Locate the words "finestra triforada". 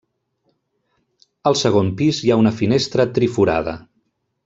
2.63-3.79